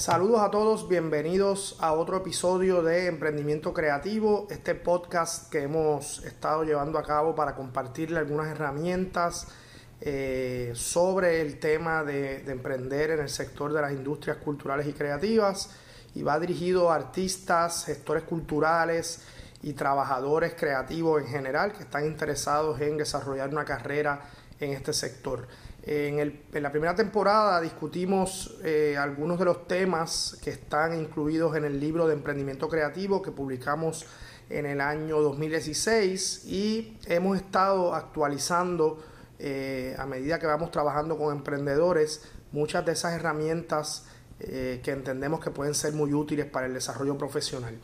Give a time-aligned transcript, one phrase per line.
[0.00, 6.64] Saludos a todos, bienvenidos a otro episodio de Emprendimiento Creativo, este podcast que hemos estado
[6.64, 9.48] llevando a cabo para compartirle algunas herramientas
[10.00, 14.94] eh, sobre el tema de, de, emprender en el sector de las industrias culturales y
[14.94, 15.76] creativas
[16.14, 19.22] y va dirigido a artistas, gestores culturales
[19.62, 24.22] y trabajadores creativos en general que están interesados en desarrollar una carrera
[24.60, 25.46] en este sector.
[25.82, 31.80] En, la primera temporada discutimos eh, algunos de los temas que están incluidos en el
[31.80, 34.04] libro de emprendimiento creativo que publicamos
[34.50, 39.02] en el año 2016 y hemos estado actualizando
[39.38, 44.06] eh, a medida que vamos trabajando con emprendedores muchas de esas herramientas
[44.40, 47.78] eh, que entendemos que pueden ser muy útiles para el desarrollo profesional.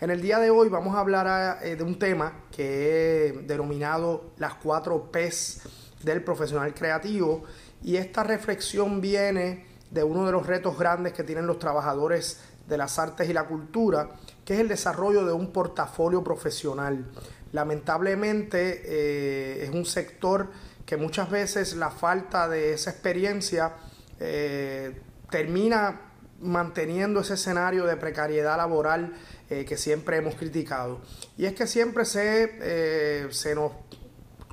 [0.00, 4.54] En el día de hoy vamos a hablar de un tema que he denominado las
[4.54, 5.62] cuatro P's
[6.02, 7.44] del profesional creativo
[7.82, 12.78] y esta reflexión viene de uno de los retos grandes que tienen los trabajadores de
[12.78, 14.10] las artes y la cultura,
[14.44, 17.04] que es el desarrollo de un portafolio profesional.
[17.52, 20.50] Lamentablemente eh, es un sector
[20.86, 23.74] que muchas veces la falta de esa experiencia
[24.20, 26.00] eh, termina
[26.40, 29.14] manteniendo ese escenario de precariedad laboral
[29.50, 31.00] eh, que siempre hemos criticado.
[31.36, 33.72] Y es que siempre se, se nos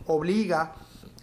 [0.08, 0.76] obliga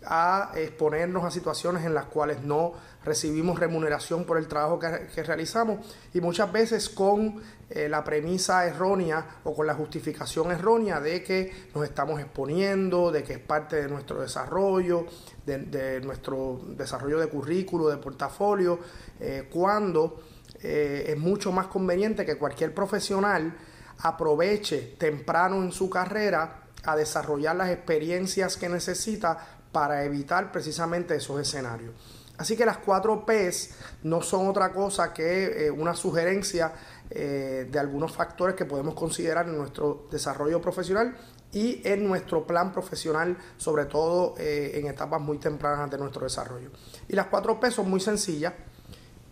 [0.06, 2.72] a exponernos a situaciones en las cuales no
[3.04, 5.86] recibimos remuneración por el trabajo que, realizamos.
[6.14, 11.68] Y muchas veces con eh, la premisa errónea o con la justificación errónea de que
[11.74, 15.06] nos estamos exponiendo, de que es parte de nuestro desarrollo,
[15.44, 18.78] de, nuestro desarrollo de currículo, de portafolio,
[19.20, 20.22] eh, cuando
[20.62, 23.54] eh, es mucho más conveniente que cualquier profesional
[23.98, 31.40] aproveche temprano en su carrera a desarrollar las experiencias que necesita para evitar precisamente esos
[31.40, 31.92] escenarios.
[32.38, 33.74] Así que las cuatro P's
[34.04, 36.72] no son otra cosa que eh, una sugerencia
[37.10, 41.16] eh, de algunos factores que podemos considerar en nuestro desarrollo profesional
[41.52, 46.70] y en nuestro plan profesional, sobre todo eh, en etapas muy tempranas de nuestro desarrollo.
[47.08, 48.54] Y las cuatro P son muy sencillas.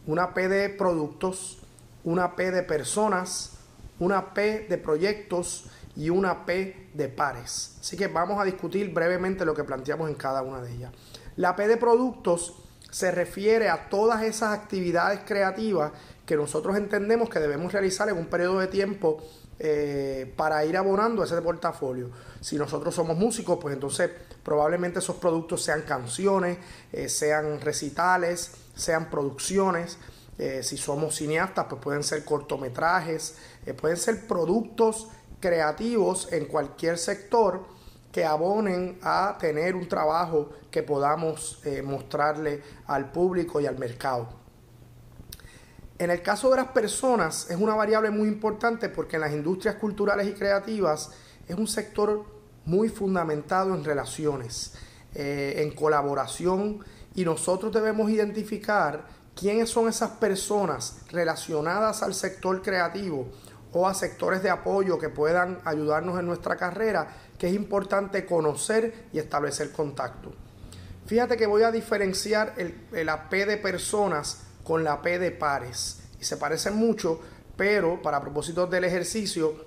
[0.07, 1.63] Una P de productos,
[2.03, 3.59] una P de personas,
[4.01, 7.77] una P de proyectos y una P de pares.
[7.81, 10.93] Así que vamos a discutir brevemente lo que planteamos en cada una de ellas.
[11.37, 12.55] La P de productos
[12.91, 15.93] se refiere a todas esas actividades creativas
[16.27, 19.23] que nosotros entendemos que debemos realizar en un periodo de tiempo
[19.59, 22.11] eh, para ir abonando ese portafolio.
[22.41, 24.11] Si nosotros somos músicos, pues entonces
[24.43, 26.59] probablemente esos productos sean canciones,
[26.93, 29.99] eh, sean recitales, sean producciones.
[30.39, 33.37] Eh, si somos cineastas, pues pueden ser cortometrajes,
[33.81, 35.09] pueden ser productos
[35.43, 37.67] creativos en cualquier sector
[38.13, 44.29] que abonen a tener un trabajo que podamos eh, mostrarle al público y al mercado.
[45.99, 49.77] En el caso de las personas es una variable muy importante porque en las industrias
[49.77, 51.11] culturales y creativas
[51.49, 52.25] es un sector
[52.65, 54.75] muy fundamentado en relaciones,
[55.15, 56.81] eh, en colaboración
[57.15, 63.29] y nosotros debemos identificar quiénes son esas personas relacionadas al sector creativo
[63.73, 69.07] o a sectores de apoyo que puedan ayudarnos en nuestra carrera, que es importante conocer
[69.13, 70.33] y establecer contacto.
[71.07, 72.75] Fíjate que voy a diferenciar el,
[73.05, 76.01] la P de personas con la P de pares.
[76.21, 77.21] Y se parecen mucho,
[77.57, 79.65] pero para propósitos del ejercicio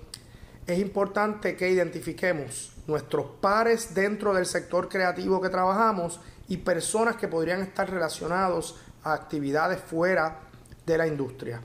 [0.66, 7.28] es importante que identifiquemos nuestros pares dentro del sector creativo que trabajamos y personas que
[7.28, 10.40] podrían estar relacionados a actividades fuera
[10.84, 11.60] de la industria.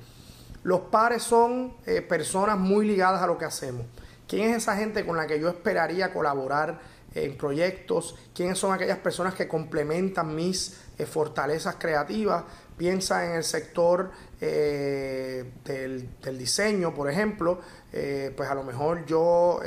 [0.64, 3.86] Los pares son eh, personas muy ligadas a lo que hacemos.
[4.28, 6.80] ¿Quién es esa gente con la que yo esperaría colaborar
[7.14, 8.16] en proyectos?
[8.34, 12.44] ¿Quiénes son aquellas personas que complementan mis eh, fortalezas creativas?
[12.78, 17.60] Piensa en el sector eh, del, del, diseño, por ejemplo.
[17.92, 19.60] pues a lo mejor yo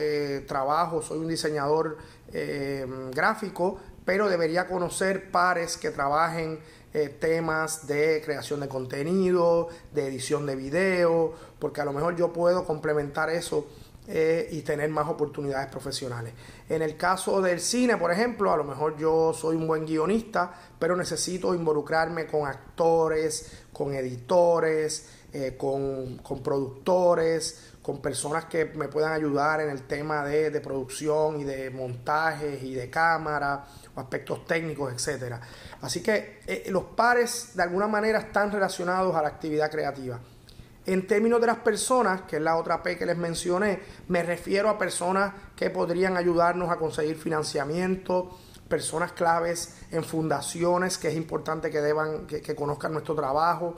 [0.48, 1.98] trabajo, soy un diseñador
[3.12, 6.60] gráfico, pero debería conocer pares que trabajen
[6.92, 12.32] eh, temas de creación de contenido, de edición de video, porque a lo mejor yo
[12.32, 13.66] puedo complementar eso
[14.06, 16.34] eh, y tener más oportunidades profesionales.
[16.68, 20.52] En el caso del cine, por ejemplo, a lo mejor yo soy un buen guionista,
[20.78, 28.88] pero necesito involucrarme con actores, con editores, eh, con, con, productores, con personas que me
[28.88, 33.62] puedan ayudar en el tema de, de producción y de montajes y de cámara
[33.94, 35.38] o aspectos técnicos, etcétera.
[35.82, 40.18] Así que eh, los pares de alguna manera están relacionados a la actividad creativa.
[40.86, 44.70] En términos de las personas, que es la otra P que les mencioné, me refiero
[44.70, 48.30] a personas que podrían ayudarnos a conseguir financiamiento,
[48.66, 53.74] personas claves en fundaciones, que es importante que deban, que, conozcan nuestro trabajo,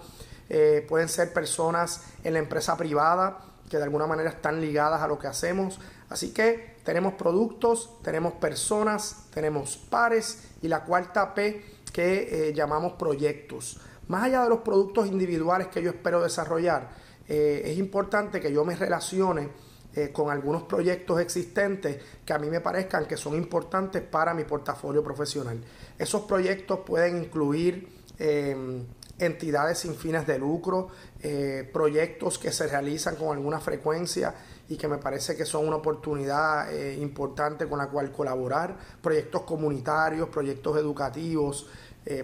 [0.48, 5.08] eh, pueden ser personas en la empresa privada que de alguna manera están ligadas a
[5.08, 5.78] lo que hacemos.
[6.08, 12.92] Así que tenemos productos, tenemos personas, tenemos pares y la cuarta P que eh, llamamos
[12.92, 13.78] proyectos.
[14.08, 16.90] Más allá de los productos individuales que yo espero desarrollar,
[17.28, 19.48] eh, es importante que yo me relacione
[19.94, 24.44] eh, con algunos proyectos existentes que a mí me parezcan que son importantes para mi
[24.44, 25.58] portafolio profesional.
[25.98, 28.84] Esos proyectos pueden incluir em,
[29.18, 30.88] entidades sin fines de lucro,
[31.20, 34.34] eh, proyectos que se realizan con alguna frecuencia
[34.68, 40.28] y que me parece que son una oportunidad importante con la cual colaborar, proyectos comunitarios,
[40.28, 41.68] proyectos educativos,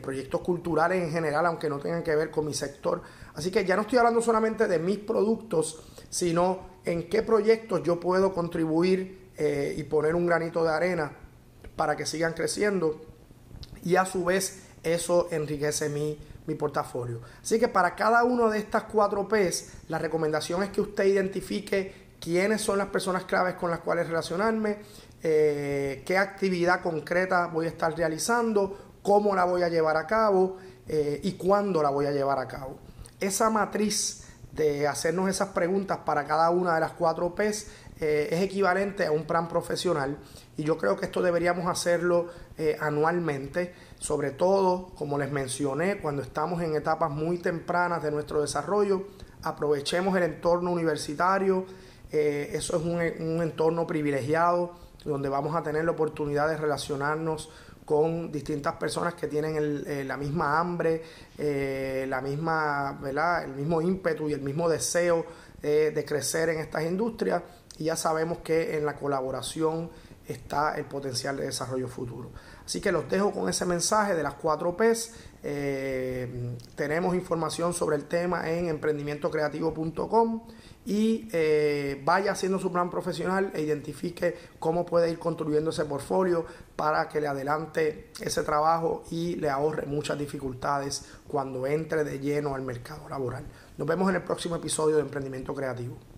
[0.01, 3.01] proyectos culturales en general, aunque no tengan que ver con mi sector.
[3.35, 8.01] Así que ya no estoy hablando solamente de mis productos, sino en qué proyectos yo
[8.01, 11.13] puedo contribuir eh, y poner un granito de arena
[11.77, 13.01] para que sigan creciendo
[13.83, 17.21] y a su vez eso enriquece mi, mi portafolio.
[17.41, 22.03] Así que para cada uno de estas cuatro P's, la recomendación es que usted identifique
[22.23, 24.79] quiénes son las personas claves con las cuales relacionarme,
[25.23, 30.59] eh, qué actividad concreta voy a estar realizando, cómo la voy a llevar a cabo
[30.87, 32.79] eh, y cuándo la voy a llevar a cabo.
[33.21, 37.69] Esa matriz de hacernos esas preguntas para cada una de las cuatro P's
[38.01, 40.19] eh, es equivalente a un plan profesional
[40.57, 42.29] y yo creo que esto deberíamos hacerlo
[42.79, 49.05] anualmente, sobre todo, como les mencioné, cuando estamos en etapas muy tempranas de nuestro desarrollo,
[49.45, 51.65] aprovechemos el entorno universitario,
[52.11, 54.73] eh, eso es un, un entorno privilegiado
[55.05, 57.49] donde vamos a tener la oportunidad de relacionarnos
[57.85, 61.05] con distintas personas que tienen eh, la misma hambre,
[61.39, 63.45] eh, la misma, ¿verdad?
[63.45, 65.25] el mismo ímpetu y el mismo deseo
[65.63, 67.41] de crecer en estas industrias
[67.79, 69.91] y ya sabemos que en la colaboración
[70.27, 72.33] está el potencial de desarrollo futuro.
[72.65, 75.13] Así que los dejo con ese mensaje de las cuatro P's.
[76.75, 80.43] tenemos información sobre el tema en emprendimientocreativo.com
[80.85, 86.45] y eh, vaya haciendo su plan profesional e identifique cómo puede ir construyendo ese portfolio
[86.75, 92.55] para que le adelante ese trabajo y le ahorre muchas dificultades cuando entre de lleno
[92.55, 93.45] al mercado laboral.
[93.79, 96.12] Nos vemos en el próximo episodio de Emprendimiento Creativo.